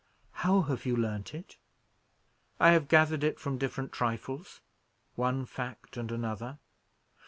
"How 0.31 0.61
have 0.61 0.83
you 0.87 0.95
learnt 0.97 1.35
it?" 1.35 1.57
"I 2.59 2.71
have 2.71 2.87
gathered 2.87 3.23
it 3.23 3.39
from 3.39 3.59
different 3.59 3.91
trifles; 3.91 4.59
one 5.15 5.45
fact 5.45 5.95
and 5.95 6.11
another. 6.11 6.57